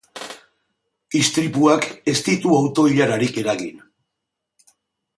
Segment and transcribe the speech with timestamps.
[1.19, 3.89] Istripuak ez ditu auto-ilararik eragin.